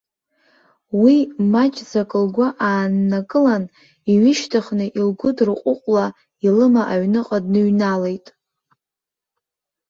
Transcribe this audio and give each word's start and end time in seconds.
Уи 1.01 1.15
маҷӡак 1.51 2.11
лгәы 2.23 2.47
ааннакылан, 2.67 3.63
иҩышьҭыхны, 4.11 4.85
илгәыдырҟәыҟәла 4.99 6.05
илыма 6.45 6.83
аҩныҟа 6.91 7.37
дныҩналеит. 7.43 8.25